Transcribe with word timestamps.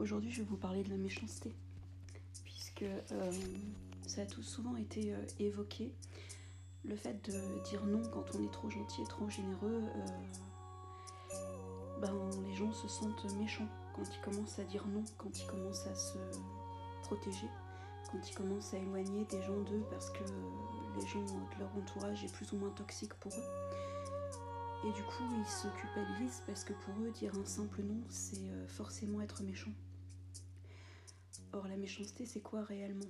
Aujourd'hui, 0.00 0.32
je 0.32 0.42
vais 0.42 0.48
vous 0.48 0.56
parler 0.56 0.82
de 0.82 0.90
la 0.90 0.96
méchanceté, 0.96 1.54
puisque 2.42 2.82
euh, 2.82 3.32
ça 4.08 4.22
a 4.22 4.26
tout 4.26 4.42
souvent 4.42 4.74
été 4.76 5.14
euh, 5.14 5.18
évoqué. 5.38 5.94
Le 6.84 6.96
fait 6.96 7.24
de 7.30 7.62
dire 7.62 7.86
non 7.86 8.02
quand 8.12 8.24
on 8.34 8.44
est 8.44 8.50
trop 8.50 8.68
gentil 8.68 9.02
et 9.02 9.06
trop 9.06 9.30
généreux, 9.30 9.84
euh, 9.94 10.06
ben, 12.00 12.12
les 12.48 12.56
gens 12.56 12.72
se 12.72 12.88
sentent 12.88 13.32
méchants 13.36 13.68
quand 13.94 14.02
ils 14.02 14.20
commencent 14.20 14.58
à 14.58 14.64
dire 14.64 14.84
non, 14.88 15.04
quand 15.16 15.38
ils 15.38 15.46
commencent 15.46 15.86
à 15.86 15.94
se 15.94 16.18
protéger, 17.02 17.46
quand 18.12 18.30
ils 18.30 18.34
commencent 18.34 18.74
à 18.74 18.78
éloigner 18.78 19.24
des 19.24 19.42
gens 19.42 19.60
d'eux 19.62 19.84
parce 19.90 20.10
que 20.10 20.22
les 21.00 21.06
gens 21.06 21.24
de 21.24 21.58
leur 21.58 21.74
entourage 21.76 22.22
est 22.24 22.32
plus 22.32 22.52
ou 22.52 22.58
moins 22.58 22.70
toxique 22.70 23.14
pour 23.14 23.32
eux. 23.32 24.88
Et 24.88 24.92
du 24.92 25.02
coup, 25.04 25.24
ils 25.38 25.46
se 25.46 25.68
culpabilisent 25.80 26.42
parce 26.46 26.64
que 26.64 26.74
pour 26.74 26.94
eux, 27.02 27.10
dire 27.12 27.32
un 27.38 27.44
simple 27.44 27.82
non, 27.82 28.02
c'est 28.08 28.50
forcément 28.68 29.20
être 29.22 29.42
méchant. 29.42 29.72
Or, 31.52 31.66
la 31.68 31.76
méchanceté, 31.76 32.26
c'est 32.26 32.40
quoi 32.40 32.62
réellement? 32.62 33.08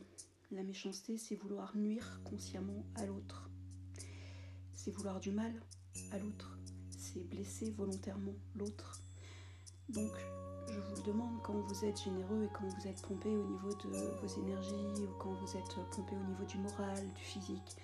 La 0.51 0.62
méchanceté, 0.62 1.17
c'est 1.17 1.37
vouloir 1.37 1.77
nuire 1.77 2.21
consciemment 2.25 2.84
à 2.95 3.07
l'autre. 3.07 3.48
C'est 4.75 4.91
vouloir 4.91 5.19
du 5.19 5.31
mal 5.31 5.53
à 6.12 6.19
l'autre. 6.19 6.59
C'est 6.91 7.27
blesser 7.29 7.71
volontairement 7.71 8.34
l'autre. 8.55 9.01
Donc, 9.89 10.12
je 10.73 10.81
vous 10.81 10.97
le 10.97 11.03
demande, 11.03 11.43
quand 11.43 11.53
vous 11.53 11.85
êtes 11.85 12.03
généreux 12.03 12.45
et 12.45 12.49
quand 12.53 12.67
vous 12.67 12.89
êtes 12.89 13.03
pompé 13.03 13.29
au 13.29 13.45
niveau 13.45 13.69
de 13.75 13.89
vos 13.89 14.41
énergies, 14.43 15.05
ou 15.05 15.15
quand 15.19 15.33
vous 15.33 15.57
êtes 15.57 15.75
pompé 15.91 16.15
au 16.17 16.29
niveau 16.31 16.45
du 16.45 16.59
moral, 16.59 17.12
du 17.15 17.23
physique, 17.23 17.77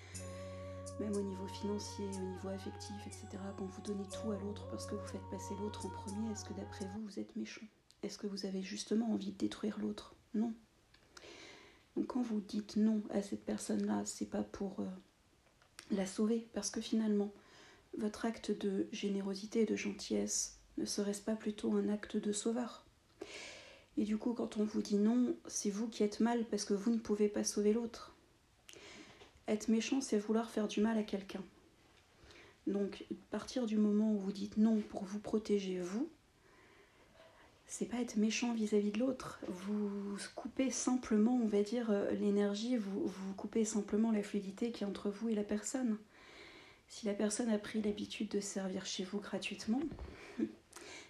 même 0.99 1.15
au 1.15 1.21
niveau 1.21 1.47
financier, 1.47 2.05
au 2.05 2.25
niveau 2.25 2.49
affectif, 2.49 2.95
etc., 3.05 3.27
quand 3.57 3.65
vous 3.65 3.81
donnez 3.81 4.07
tout 4.07 4.31
à 4.31 4.37
l'autre 4.39 4.67
parce 4.69 4.85
que 4.85 4.95
vous 4.95 5.07
faites 5.07 5.29
passer 5.29 5.53
l'autre 5.59 5.85
en 5.85 5.89
premier, 5.89 6.31
est-ce 6.31 6.45
que 6.45 6.53
d'après 6.53 6.85
vous, 6.85 7.05
vous 7.05 7.19
êtes 7.19 7.35
méchant? 7.35 7.65
Est-ce 8.01 8.17
que 8.17 8.27
vous 8.27 8.45
avez 8.45 8.61
justement 8.61 9.11
envie 9.13 9.31
de 9.31 9.37
détruire 9.37 9.77
l'autre? 9.79 10.15
Non. 10.33 10.53
Donc 11.95 12.07
quand 12.07 12.21
vous 12.21 12.41
dites 12.41 12.75
non 12.75 13.03
à 13.11 13.21
cette 13.21 13.45
personne-là, 13.45 14.03
c'est 14.05 14.29
pas 14.29 14.43
pour 14.43 14.79
euh, 14.79 14.87
la 15.91 16.05
sauver, 16.05 16.47
parce 16.53 16.69
que 16.69 16.81
finalement, 16.81 17.31
votre 17.97 18.25
acte 18.25 18.51
de 18.51 18.87
générosité 18.91 19.61
et 19.61 19.65
de 19.65 19.75
gentillesse 19.75 20.58
ne 20.79 20.85
serait-ce 20.85 21.21
pas 21.21 21.35
plutôt 21.35 21.73
un 21.73 21.89
acte 21.89 22.17
de 22.17 22.31
sauveur? 22.31 22.85
Et 23.97 24.05
du 24.05 24.17
coup, 24.17 24.33
quand 24.33 24.57
on 24.57 24.63
vous 24.63 24.81
dit 24.81 24.95
non, 24.95 25.35
c'est 25.47 25.69
vous 25.69 25.87
qui 25.87 26.03
êtes 26.03 26.21
mal 26.21 26.45
parce 26.45 26.63
que 26.63 26.73
vous 26.73 26.91
ne 26.91 26.97
pouvez 26.97 27.27
pas 27.27 27.43
sauver 27.43 27.73
l'autre. 27.73 28.13
Être 29.47 29.67
méchant, 29.67 29.99
c'est 29.99 30.17
vouloir 30.17 30.49
faire 30.49 30.67
du 30.67 30.79
mal 30.79 30.97
à 30.97 31.03
quelqu'un. 31.03 31.43
Donc, 32.65 33.03
partir 33.29 33.65
du 33.65 33.77
moment 33.77 34.13
où 34.13 34.17
vous 34.17 34.31
dites 34.31 34.57
non 34.57 34.79
pour 34.79 35.03
vous 35.03 35.19
protéger 35.19 35.79
vous, 35.79 36.07
c'est 37.67 37.85
pas 37.85 37.99
être 37.99 38.15
méchant 38.15 38.53
vis-à-vis 38.53 38.91
de 38.91 38.99
l'autre. 38.99 39.39
Vous 39.47 40.17
coupez 40.35 40.71
simplement, 40.71 41.35
on 41.35 41.47
va 41.47 41.61
dire, 41.61 41.91
euh, 41.91 42.11
l'énergie, 42.11 42.77
vous 42.77 43.11
coupez 43.37 43.65
simplement 43.65 44.11
la 44.11 44.23
fluidité 44.23 44.71
qui 44.71 44.83
est 44.83 44.87
entre 44.87 45.09
vous 45.09 45.29
et 45.29 45.35
la 45.35 45.43
personne. 45.43 45.97
Si 46.87 47.05
la 47.05 47.13
personne 47.13 47.49
a 47.49 47.59
pris 47.59 47.81
l'habitude 47.81 48.29
de 48.29 48.39
servir 48.39 48.85
chez 48.85 49.03
vous 49.03 49.19
gratuitement 49.19 49.81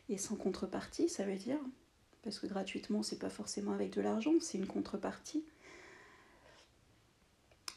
et 0.09 0.17
sans 0.17 0.35
contrepartie, 0.35 1.07
ça 1.07 1.23
veut 1.23 1.35
dire, 1.35 1.59
parce 2.23 2.39
que 2.39 2.47
gratuitement, 2.47 3.03
c'est 3.03 3.19
pas 3.19 3.29
forcément 3.29 3.71
avec 3.71 3.91
de 3.91 4.01
l'argent, 4.01 4.33
c'est 4.41 4.57
une 4.57 4.67
contrepartie. 4.67 5.43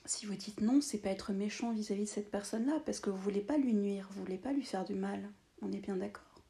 Si 0.05 0.27
vous 0.27 0.35
dites 0.35 0.61
non, 0.61 0.81
c'est 0.81 0.99
pas 0.99 1.11
être 1.11 1.33
méchant 1.33 1.73
vis-à-vis 1.73 2.03
-vis 2.03 2.07
de 2.07 2.11
cette 2.11 2.31
personne-là, 2.31 2.81
parce 2.85 2.99
que 3.01 3.11
vous 3.11 3.23
voulez 3.23 3.41
pas 3.41 3.57
lui 3.57 3.75
nuire, 3.75 4.09
vous 4.11 4.25
voulez 4.25 4.39
pas 4.39 4.53
lui 4.53 4.65
faire 4.65 4.85
du 4.85 4.95
mal. 4.95 5.31
On 5.61 5.71
est 5.71 5.79
bien 5.79 5.97
d'accord. 5.97 6.43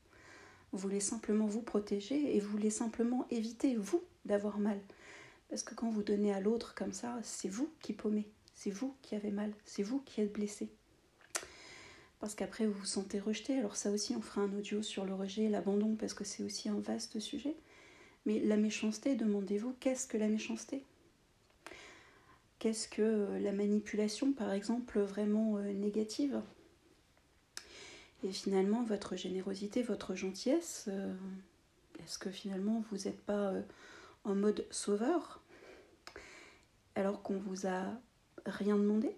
Vous 0.73 0.79
voulez 0.79 1.01
simplement 1.01 1.47
vous 1.47 1.61
protéger 1.61 2.35
et 2.35 2.41
vous 2.41 2.51
voulez 2.51 2.71
simplement 2.71 3.27
éviter, 3.31 3.77
vous, 3.77 4.03
d'avoir 4.25 4.59
mal. 4.59 4.81
Parce 5.51 5.63
que 5.63 5.75
quand 5.75 5.91
vous 5.91 6.03
donnez 6.03 6.33
à 6.33 6.41
l'autre 6.41 6.75
comme 6.75 6.95
ça, 6.95 7.21
c'est 7.23 7.51
vous 7.51 7.69
qui 7.83 7.93
paumez, 7.93 8.27
c'est 8.55 8.71
vous 8.71 8.95
qui 9.03 9.15
avez 9.15 9.31
mal, 9.31 9.53
c'est 9.67 9.83
vous 9.83 10.01
qui 10.01 10.23
êtes 10.23 10.33
blessé. 10.33 10.71
Parce 12.23 12.37
qu'après 12.37 12.67
vous 12.67 12.79
vous 12.79 12.85
sentez 12.87 13.19
rejeté. 13.19 13.59
Alors 13.59 13.75
ça 13.75 13.91
aussi, 13.91 14.15
on 14.15 14.23
fera 14.23 14.43
un 14.43 14.57
audio 14.57 14.81
sur 14.81 15.05
le 15.05 15.13
rejet 15.13 15.43
et 15.43 15.49
l'abandon 15.49 15.97
parce 15.97 16.15
que 16.15 16.23
c'est 16.23 16.45
aussi 16.45 16.69
un 16.69 16.79
vaste 16.79 17.19
sujet. 17.19 17.57
Mais 18.27 18.39
la 18.39 18.57
méchanceté, 18.57 19.17
demandez-vous, 19.17 19.75
qu'est-ce 19.81 20.07
que 20.07 20.17
la 20.17 20.29
méchanceté? 20.29 20.85
Qu'est-ce 22.61 22.87
que 22.87 23.27
la 23.41 23.51
manipulation, 23.51 24.33
par 24.33 24.53
exemple, 24.53 25.01
vraiment 25.01 25.57
euh, 25.57 25.73
négative? 25.73 26.41
Et 28.23 28.31
finalement, 28.31 28.85
votre 28.85 29.17
générosité, 29.17 29.83
votre 29.83 30.15
gentillesse, 30.15 30.85
euh, 30.87 31.13
est-ce 32.05 32.21
que 32.21 32.31
finalement 32.31 32.85
vous 32.93 32.99
n'êtes 32.99 33.21
pas 33.23 33.51
euh, 33.51 33.63
en 34.23 34.37
mode 34.37 34.65
sauveur? 34.71 35.43
Alors 36.95 37.21
qu'on 37.23 37.39
vous 37.39 37.67
a 37.67 37.83
rien 38.47 38.77
demandé? 38.77 39.11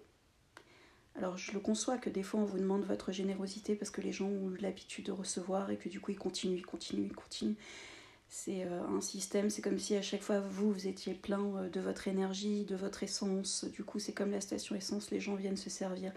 Alors 1.17 1.37
je 1.37 1.51
le 1.53 1.59
conçois 1.59 1.97
que 1.97 2.09
des 2.09 2.23
fois 2.23 2.39
on 2.39 2.45
vous 2.45 2.59
demande 2.59 2.83
votre 2.83 3.11
générosité 3.11 3.75
parce 3.75 3.91
que 3.91 4.01
les 4.01 4.11
gens 4.11 4.27
ont 4.27 4.51
l'habitude 4.59 5.05
de 5.05 5.11
recevoir 5.11 5.71
et 5.71 5.77
que 5.77 5.89
du 5.89 5.99
coup 5.99 6.11
ils 6.11 6.17
continuent, 6.17 6.57
ils 6.57 6.65
continuent, 6.65 7.05
ils 7.05 7.15
continuent 7.15 7.55
c'est 8.27 8.63
euh, 8.65 8.83
un 8.87 9.01
système, 9.01 9.49
c'est 9.49 9.61
comme 9.61 9.79
si 9.79 9.95
à 9.95 10.01
chaque 10.01 10.21
fois 10.21 10.39
vous, 10.39 10.71
vous 10.71 10.87
étiez 10.87 11.13
plein 11.13 11.55
euh, 11.55 11.69
de 11.69 11.79
votre 11.79 12.07
énergie, 12.07 12.65
de 12.65 12.75
votre 12.75 13.03
essence. 13.03 13.65
Du 13.65 13.83
coup, 13.83 13.99
c'est 13.99 14.13
comme 14.13 14.31
la 14.31 14.41
station 14.41 14.75
essence, 14.75 15.11
les 15.11 15.19
gens 15.19 15.35
viennent 15.35 15.57
se 15.57 15.69
servir 15.69 16.11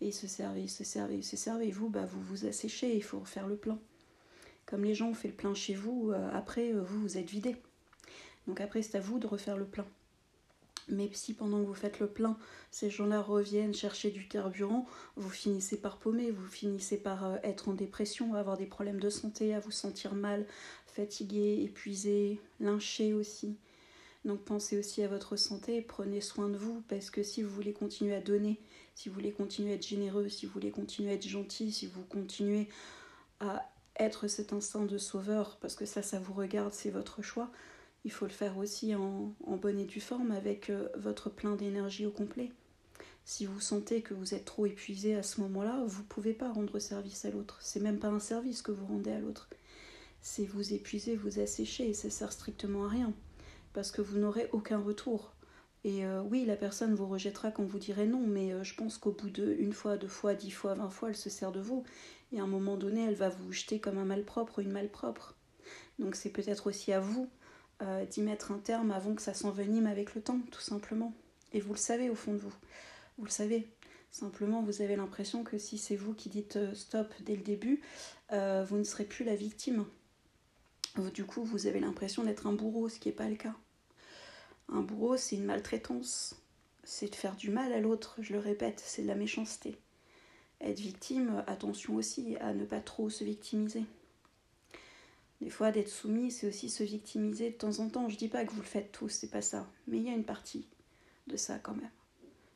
et 0.00 0.08
ils 0.08 0.12
se 0.12 0.26
servent, 0.26 0.58
ils 0.58 0.70
se 0.70 0.84
servent, 0.84 1.12
ils 1.12 1.24
se 1.24 1.36
servent. 1.36 1.62
Et 1.62 1.70
vous, 1.70 1.88
bah, 1.88 2.06
vous 2.06 2.22
vous 2.22 2.46
asséchez, 2.46 2.94
il 2.94 3.02
faut 3.02 3.18
refaire 3.18 3.46
le 3.46 3.56
plein. 3.56 3.78
Comme 4.66 4.84
les 4.84 4.94
gens 4.94 5.10
ont 5.10 5.14
fait 5.14 5.28
le 5.28 5.34
plein 5.34 5.54
chez 5.54 5.74
vous, 5.74 6.10
euh, 6.12 6.30
après, 6.32 6.72
vous, 6.72 7.00
vous 7.00 7.18
êtes 7.18 7.28
vidé. 7.28 7.56
Donc 8.46 8.60
après, 8.60 8.82
c'est 8.82 8.98
à 8.98 9.00
vous 9.00 9.18
de 9.18 9.26
refaire 9.26 9.56
le 9.56 9.66
plein. 9.66 9.86
Mais 10.88 11.10
si 11.12 11.34
pendant 11.34 11.60
que 11.60 11.66
vous 11.66 11.74
faites 11.74 11.98
le 12.00 12.06
plein, 12.06 12.36
ces 12.70 12.90
gens-là 12.90 13.22
reviennent 13.22 13.74
chercher 13.74 14.10
du 14.10 14.28
carburant, 14.28 14.86
vous 15.16 15.30
finissez 15.30 15.76
par 15.76 15.98
paumer, 15.98 16.30
vous 16.30 16.46
finissez 16.46 16.96
par 16.96 17.38
être 17.42 17.68
en 17.68 17.72
dépression, 17.72 18.34
avoir 18.34 18.56
des 18.58 18.66
problèmes 18.66 19.00
de 19.00 19.10
santé, 19.10 19.54
à 19.54 19.60
vous 19.60 19.70
sentir 19.70 20.14
mal, 20.14 20.46
fatigué, 20.86 21.62
épuisé, 21.62 22.40
lynché 22.60 23.14
aussi. 23.14 23.56
Donc 24.24 24.40
pensez 24.40 24.78
aussi 24.78 25.02
à 25.02 25.08
votre 25.08 25.36
santé, 25.36 25.82
prenez 25.82 26.20
soin 26.20 26.48
de 26.48 26.56
vous 26.56 26.82
parce 26.88 27.10
que 27.10 27.22
si 27.22 27.42
vous 27.42 27.50
voulez 27.50 27.74
continuer 27.74 28.14
à 28.14 28.20
donner, 28.20 28.58
si 28.94 29.08
vous 29.08 29.14
voulez 29.14 29.32
continuer 29.32 29.72
à 29.72 29.74
être 29.74 29.86
généreux, 29.86 30.28
si 30.28 30.46
vous 30.46 30.52
voulez 30.52 30.70
continuer 30.70 31.10
à 31.10 31.14
être 31.14 31.28
gentil, 31.28 31.72
si 31.72 31.86
vous 31.86 32.02
continuez 32.04 32.68
à 33.40 33.70
être 33.98 34.26
cet 34.26 34.52
instinct 34.52 34.86
de 34.86 34.98
sauveur, 34.98 35.58
parce 35.60 35.74
que 35.74 35.84
ça, 35.84 36.02
ça 36.02 36.18
vous 36.18 36.32
regarde, 36.32 36.72
c'est 36.72 36.90
votre 36.90 37.22
choix, 37.22 37.50
il 38.04 38.12
faut 38.12 38.26
le 38.26 38.32
faire 38.32 38.58
aussi 38.58 38.94
en, 38.94 39.34
bonne 39.46 39.78
et 39.78 39.84
due 39.84 40.00
forme 40.00 40.30
avec 40.30 40.70
euh, 40.70 40.88
votre 40.96 41.30
plein 41.30 41.56
d'énergie 41.56 42.06
au 42.06 42.10
complet. 42.10 42.52
Si 43.24 43.46
vous 43.46 43.60
sentez 43.60 44.02
que 44.02 44.12
vous 44.12 44.34
êtes 44.34 44.44
trop 44.44 44.66
épuisé 44.66 45.14
à 45.14 45.22
ce 45.22 45.40
moment-là, 45.40 45.82
vous 45.86 46.02
ne 46.02 46.08
pouvez 46.08 46.34
pas 46.34 46.52
rendre 46.52 46.78
service 46.78 47.24
à 47.24 47.30
l'autre. 47.30 47.58
C'est 47.62 47.80
même 47.80 47.98
pas 47.98 48.08
un 48.08 48.20
service 48.20 48.60
que 48.60 48.72
vous 48.72 48.86
rendez 48.86 49.12
à 49.12 49.18
l'autre 49.18 49.48
c'est 50.24 50.46
vous 50.46 50.72
épuiser, 50.72 51.16
vous 51.16 51.38
assécher, 51.38 51.90
et 51.90 51.94
ça 51.94 52.08
sert 52.08 52.32
strictement 52.32 52.86
à 52.86 52.88
rien, 52.88 53.12
parce 53.74 53.92
que 53.92 54.00
vous 54.00 54.18
n'aurez 54.18 54.48
aucun 54.52 54.78
retour. 54.78 55.34
Et 55.84 56.06
euh, 56.06 56.22
oui, 56.22 56.46
la 56.46 56.56
personne 56.56 56.94
vous 56.94 57.06
rejettera 57.06 57.50
quand 57.50 57.62
vous 57.62 57.78
direz 57.78 58.06
non, 58.06 58.26
mais 58.26 58.50
euh, 58.54 58.64
je 58.64 58.74
pense 58.74 58.96
qu'au 58.96 59.12
bout 59.12 59.28
de 59.28 59.54
une 59.58 59.74
fois, 59.74 59.98
deux 59.98 60.08
fois, 60.08 60.34
dix 60.34 60.50
fois, 60.50 60.72
vingt 60.72 60.88
fois, 60.88 61.10
elle 61.10 61.16
se 61.16 61.28
sert 61.28 61.52
de 61.52 61.60
vous. 61.60 61.84
Et 62.32 62.40
à 62.40 62.42
un 62.42 62.46
moment 62.46 62.78
donné, 62.78 63.04
elle 63.04 63.14
va 63.14 63.28
vous 63.28 63.52
jeter 63.52 63.80
comme 63.80 63.98
un 63.98 64.06
malpropre 64.06 64.58
ou 64.58 64.62
une 64.62 64.72
malpropre. 64.72 65.36
Donc 65.98 66.16
c'est 66.16 66.30
peut-être 66.30 66.68
aussi 66.68 66.90
à 66.90 67.00
vous 67.00 67.28
euh, 67.84 68.04
d'y 68.06 68.22
mettre 68.22 68.52
un 68.52 68.58
terme 68.58 68.90
avant 68.90 69.14
que 69.14 69.22
ça 69.22 69.34
s'envenime 69.34 69.86
avec 69.86 70.14
le 70.14 70.22
temps, 70.22 70.40
tout 70.50 70.60
simplement. 70.60 71.14
Et 71.52 71.60
vous 71.60 71.74
le 71.74 71.78
savez 71.78 72.10
au 72.10 72.14
fond 72.14 72.32
de 72.32 72.38
vous. 72.38 72.54
Vous 73.18 73.24
le 73.24 73.30
savez. 73.30 73.68
Simplement, 74.10 74.62
vous 74.62 74.82
avez 74.82 74.96
l'impression 74.96 75.44
que 75.44 75.58
si 75.58 75.78
c'est 75.78 75.96
vous 75.96 76.14
qui 76.14 76.28
dites 76.28 76.58
stop 76.74 77.12
dès 77.20 77.34
le 77.34 77.42
début, 77.42 77.80
vous 78.30 78.76
ne 78.76 78.84
serez 78.84 79.04
plus 79.04 79.24
la 79.24 79.34
victime. 79.34 79.84
Du 81.12 81.24
coup, 81.24 81.42
vous 81.42 81.66
avez 81.66 81.80
l'impression 81.80 82.22
d'être 82.22 82.46
un 82.46 82.52
bourreau, 82.52 82.88
ce 82.88 83.00
qui 83.00 83.08
n'est 83.08 83.14
pas 83.14 83.28
le 83.28 83.34
cas. 83.34 83.54
Un 84.68 84.82
bourreau, 84.82 85.16
c'est 85.16 85.34
une 85.34 85.44
maltraitance. 85.44 86.36
C'est 86.84 87.10
de 87.10 87.14
faire 87.16 87.34
du 87.34 87.50
mal 87.50 87.72
à 87.72 87.80
l'autre, 87.80 88.16
je 88.20 88.32
le 88.32 88.38
répète, 88.38 88.80
c'est 88.84 89.02
de 89.02 89.08
la 89.08 89.14
méchanceté. 89.14 89.76
Être 90.60 90.80
victime, 90.80 91.42
attention 91.46 91.96
aussi 91.96 92.36
à 92.36 92.54
ne 92.54 92.64
pas 92.64 92.80
trop 92.80 93.10
se 93.10 93.24
victimiser. 93.24 93.84
Des 95.40 95.50
fois, 95.50 95.70
d'être 95.70 95.88
soumis, 95.88 96.30
c'est 96.30 96.48
aussi 96.48 96.70
se 96.70 96.84
victimiser 96.84 97.50
de 97.50 97.56
temps 97.56 97.78
en 97.80 97.88
temps. 97.88 98.08
Je 98.08 98.16
dis 98.16 98.28
pas 98.28 98.44
que 98.44 98.52
vous 98.52 98.60
le 98.60 98.66
faites 98.66 98.92
tous, 98.92 99.08
c'est 99.08 99.30
pas 99.30 99.42
ça. 99.42 99.68
Mais 99.86 99.98
il 99.98 100.04
y 100.04 100.10
a 100.10 100.14
une 100.14 100.24
partie 100.24 100.66
de 101.26 101.36
ça 101.36 101.58
quand 101.58 101.74
même. 101.74 101.90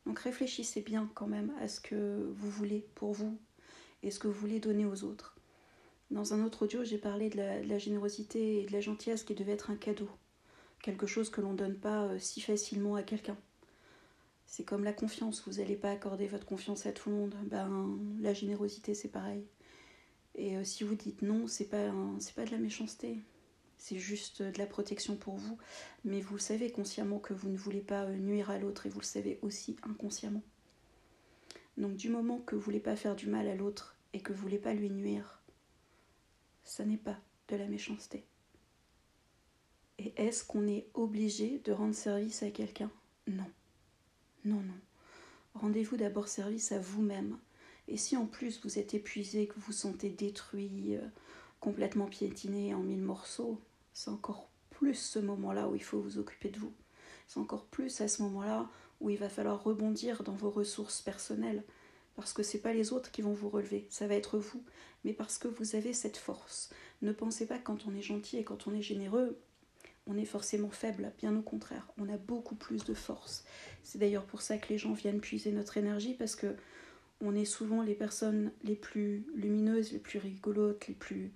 Donc 0.06 0.20
réfléchissez 0.20 0.80
bien 0.80 1.10
quand 1.14 1.26
même 1.26 1.52
à 1.60 1.68
ce 1.68 1.80
que 1.80 2.32
vous 2.34 2.50
voulez 2.50 2.86
pour 2.94 3.12
vous 3.12 3.36
et 4.02 4.10
ce 4.10 4.18
que 4.18 4.26
vous 4.26 4.40
voulez 4.40 4.58
donner 4.58 4.86
aux 4.86 5.04
autres. 5.04 5.36
Dans 6.10 6.32
un 6.32 6.42
autre 6.42 6.64
audio, 6.64 6.82
j'ai 6.84 6.96
parlé 6.96 7.28
de 7.28 7.36
la, 7.36 7.78
générosité 7.78 8.62
et 8.62 8.66
de 8.66 8.72
la 8.72 8.80
gentillesse 8.80 9.24
qui 9.24 9.34
devait 9.34 9.52
être 9.52 9.70
un 9.70 9.76
cadeau, 9.76 10.08
quelque 10.82 11.06
chose 11.06 11.28
que 11.28 11.42
l'on 11.42 11.52
ne 11.52 11.58
donne 11.58 11.76
pas 11.76 12.04
euh, 12.04 12.18
si 12.18 12.40
facilement 12.40 12.94
à 12.94 13.02
quelqu'un. 13.02 13.36
C'est 14.46 14.64
comme 14.64 14.84
la 14.84 14.94
confiance, 14.94 15.46
vous 15.46 15.60
n'allez 15.60 15.76
pas 15.76 15.90
accorder 15.90 16.26
votre 16.26 16.46
confiance 16.46 16.86
à 16.86 16.92
tout 16.92 17.10
le 17.10 17.16
monde. 17.16 17.34
Ben, 17.44 17.98
la 18.22 18.32
générosité, 18.32 18.94
c'est 18.94 19.08
pareil. 19.08 19.44
Et 20.38 20.56
euh, 20.56 20.64
si 20.64 20.84
vous 20.84 20.94
dites 20.94 21.22
non, 21.22 21.48
c'est 21.48 21.66
pas, 21.66 21.92
pas 22.36 22.44
de 22.44 22.50
la 22.52 22.58
méchanceté, 22.58 23.18
c'est 23.76 23.98
juste 23.98 24.40
de 24.40 24.56
la 24.56 24.66
protection 24.66 25.16
pour 25.16 25.36
vous. 25.36 25.58
Mais 26.04 26.20
vous 26.20 26.38
savez 26.38 26.70
consciemment 26.70 27.18
que 27.18 27.34
vous 27.34 27.48
ne 27.48 27.56
voulez 27.56 27.80
pas 27.80 28.04
euh, 28.04 28.16
nuire 28.16 28.48
à 28.48 28.58
l'autre 28.58 28.86
et 28.86 28.88
vous 28.88 29.00
le 29.00 29.04
savez 29.04 29.40
aussi 29.42 29.76
inconsciemment. 29.82 30.42
Donc, 31.76 31.96
du 31.96 32.08
moment 32.08 32.38
que 32.38 32.54
vous 32.54 32.60
ne 32.60 32.64
voulez 32.64 32.80
pas 32.80 32.96
faire 32.96 33.16
du 33.16 33.26
mal 33.26 33.48
à 33.48 33.56
l'autre 33.56 33.96
et 34.12 34.20
que 34.20 34.32
vous 34.32 34.38
ne 34.38 34.42
voulez 34.42 34.58
pas 34.58 34.74
lui 34.74 34.90
nuire, 34.90 35.42
ça 36.64 36.84
n'est 36.84 36.96
pas 36.96 37.18
de 37.48 37.56
la 37.56 37.66
méchanceté. 37.66 38.24
Et 39.98 40.12
est-ce 40.16 40.44
qu'on 40.44 40.68
est 40.68 40.86
obligé 40.94 41.58
de 41.64 41.72
rendre 41.72 41.94
service 41.94 42.44
à 42.44 42.50
quelqu'un? 42.50 42.90
Non. 43.26 43.50
Non, 44.44 44.60
non. 44.60 44.78
Rendez-vous 45.54 45.96
d'abord 45.96 46.28
service 46.28 46.70
à 46.70 46.78
vous-même. 46.78 47.38
Et 47.88 47.96
si 47.96 48.16
en 48.16 48.26
plus 48.26 48.60
vous 48.62 48.78
êtes 48.78 48.94
épuisé, 48.94 49.46
que 49.46 49.54
vous 49.54 49.66
vous 49.66 49.72
sentez 49.72 50.10
détruit, 50.10 50.96
euh, 50.96 51.06
complètement 51.60 52.06
piétiné 52.06 52.74
en 52.74 52.80
mille 52.80 53.02
morceaux, 53.02 53.60
c'est 53.92 54.10
encore 54.10 54.48
plus 54.70 54.94
ce 54.94 55.18
moment-là 55.18 55.68
où 55.68 55.74
il 55.74 55.82
faut 55.82 56.00
vous 56.00 56.18
occuper 56.18 56.50
de 56.50 56.58
vous. 56.58 56.72
C'est 57.26 57.40
encore 57.40 57.64
plus 57.66 58.00
à 58.00 58.08
ce 58.08 58.22
moment-là 58.22 58.68
où 59.00 59.10
il 59.10 59.18
va 59.18 59.28
falloir 59.28 59.62
rebondir 59.62 60.22
dans 60.22 60.34
vos 60.34 60.50
ressources 60.50 61.00
personnelles. 61.00 61.64
Parce 62.14 62.32
que 62.32 62.42
ce 62.42 62.56
n'est 62.56 62.62
pas 62.62 62.72
les 62.72 62.92
autres 62.92 63.10
qui 63.10 63.22
vont 63.22 63.32
vous 63.32 63.48
relever, 63.48 63.86
ça 63.90 64.06
va 64.06 64.14
être 64.14 64.38
vous. 64.38 64.62
Mais 65.04 65.12
parce 65.12 65.38
que 65.38 65.48
vous 65.48 65.76
avez 65.76 65.92
cette 65.92 66.16
force. 66.16 66.70
Ne 67.00 67.12
pensez 67.12 67.46
pas 67.46 67.58
que 67.58 67.64
quand 67.64 67.86
on 67.86 67.94
est 67.94 68.02
gentil 68.02 68.38
et 68.38 68.44
quand 68.44 68.66
on 68.66 68.74
est 68.74 68.82
généreux, 68.82 69.38
on 70.08 70.16
est 70.16 70.24
forcément 70.24 70.70
faible, 70.70 71.12
bien 71.18 71.36
au 71.36 71.42
contraire, 71.42 71.86
on 71.98 72.08
a 72.08 72.16
beaucoup 72.16 72.56
plus 72.56 72.84
de 72.84 72.94
force. 72.94 73.44
C'est 73.84 73.98
d'ailleurs 73.98 74.24
pour 74.24 74.40
ça 74.40 74.58
que 74.58 74.70
les 74.70 74.78
gens 74.78 74.94
viennent 74.94 75.20
puiser 75.20 75.52
notre 75.52 75.76
énergie 75.76 76.14
parce 76.14 76.34
que 76.34 76.56
on 77.20 77.34
est 77.34 77.44
souvent 77.44 77.82
les 77.82 77.94
personnes 77.94 78.52
les 78.62 78.76
plus 78.76 79.24
lumineuses, 79.34 79.92
les 79.92 79.98
plus 79.98 80.18
rigolotes, 80.18 80.86
les 80.88 80.94
plus, 80.94 81.32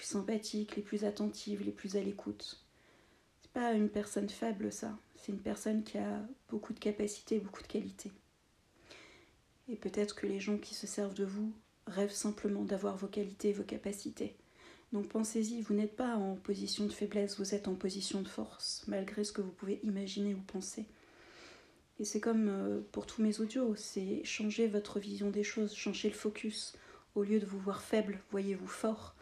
sympathiques, 0.00 0.76
les 0.76 0.82
plus 0.82 1.04
attentives, 1.04 1.62
les 1.62 1.72
plus 1.72 1.96
à 1.96 2.00
l'écoute. 2.00 2.64
C'est 3.42 3.52
pas 3.52 3.72
une 3.72 3.88
personne 3.88 4.28
faible 4.28 4.72
ça, 4.72 4.98
c'est 5.16 5.32
une 5.32 5.40
personne 5.40 5.82
qui 5.82 5.98
a 5.98 6.22
beaucoup 6.48 6.72
de 6.72 6.78
capacités, 6.78 7.40
beaucoup 7.40 7.62
de 7.62 7.68
qualités. 7.68 8.12
Et 9.68 9.76
peut-être 9.76 10.14
que 10.14 10.26
les 10.26 10.40
gens 10.40 10.58
qui 10.58 10.74
se 10.74 10.86
servent 10.86 11.14
de 11.14 11.24
vous 11.24 11.52
rêvent 11.86 12.12
simplement 12.12 12.64
d'avoir 12.64 12.96
vos 12.96 13.06
qualités, 13.06 13.52
vos 13.52 13.64
capacités. 13.64 14.36
Donc 14.92 15.08
pensez-y, 15.08 15.60
vous 15.60 15.74
n'êtes 15.74 15.96
pas 15.96 16.16
en 16.16 16.36
position 16.36 16.86
de 16.86 16.92
faiblesse, 16.92 17.38
vous 17.38 17.54
êtes 17.54 17.68
en 17.68 17.74
position 17.74 18.22
de 18.22 18.28
force, 18.28 18.84
malgré 18.86 19.24
ce 19.24 19.32
que 19.32 19.42
vous 19.42 19.50
pouvez 19.50 19.80
imaginer 19.82 20.34
ou 20.34 20.40
penser. 20.40 20.86
Et 22.00 22.04
c'est 22.04 22.20
comme 22.20 22.48
euh, 22.48 22.80
pour 22.92 23.06
tous 23.06 23.22
mes 23.22 23.40
audios, 23.40 23.74
c'est 23.74 24.22
changer 24.24 24.68
votre 24.68 25.00
vision 25.00 25.30
des 25.30 25.42
choses, 25.42 25.74
changer 25.74 26.08
le 26.08 26.14
focus. 26.14 26.74
Au 27.14 27.24
lieu 27.24 27.40
de 27.40 27.46
vous 27.46 27.58
voir 27.58 27.82
faible, 27.82 28.20
voyez-vous 28.30 28.68
fort. 28.68 29.14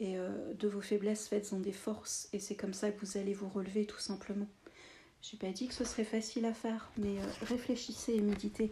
Et 0.00 0.18
euh, 0.18 0.52
de 0.54 0.68
vos 0.68 0.80
faiblesses, 0.80 1.28
faites-en 1.28 1.58
des 1.58 1.72
forces. 1.72 2.28
Et 2.32 2.38
c'est 2.38 2.56
comme 2.56 2.74
ça 2.74 2.90
que 2.90 3.04
vous 3.04 3.16
allez 3.16 3.32
vous 3.32 3.48
relever 3.48 3.86
tout 3.86 3.98
simplement. 3.98 4.48
J'ai 5.22 5.36
pas 5.36 5.50
dit 5.50 5.68
que 5.68 5.74
ce 5.74 5.84
serait 5.84 6.04
facile 6.04 6.44
à 6.44 6.54
faire, 6.54 6.90
mais 6.98 7.18
euh, 7.18 7.26
réfléchissez 7.42 8.14
et 8.14 8.20
méditez 8.20 8.70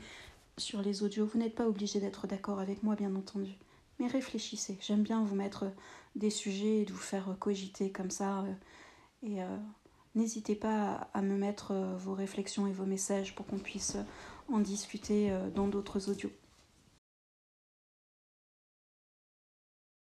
sur 0.58 0.82
les 0.82 1.02
audios. 1.02 1.26
Vous 1.26 1.38
n'êtes 1.38 1.54
pas 1.54 1.68
obligé 1.68 2.00
d'être 2.00 2.26
d'accord 2.26 2.60
avec 2.60 2.82
moi, 2.82 2.96
bien 2.96 3.14
entendu. 3.14 3.52
Mais 3.98 4.08
réfléchissez. 4.08 4.78
J'aime 4.80 5.02
bien 5.02 5.22
vous 5.24 5.34
mettre 5.34 5.66
des 6.16 6.30
sujets 6.30 6.80
et 6.80 6.84
de 6.84 6.92
vous 6.92 6.98
faire 6.98 7.36
cogiter 7.40 7.90
comme 7.90 8.10
ça. 8.10 8.44
Et 9.22 9.40
n'hésitez 10.18 10.54
pas 10.54 11.08
à 11.14 11.22
me 11.22 11.36
mettre 11.36 11.72
euh, 11.72 11.96
vos 11.96 12.14
réflexions 12.14 12.66
et 12.66 12.72
vos 12.72 12.84
messages 12.84 13.34
pour 13.34 13.46
qu'on 13.46 13.58
puisse 13.58 13.96
en 14.52 14.60
discuter 14.60 15.30
dans 15.54 15.68
d'autres 15.68 16.10
audios. 16.10 16.30